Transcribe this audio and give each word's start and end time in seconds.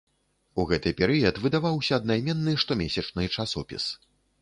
У 0.63 0.63
гэты 0.71 0.93
перыяд 1.01 1.35
выдаваўся 1.45 1.93
аднайменны 2.01 2.59
штомесячны 2.67 3.33
часопіс. 3.37 3.83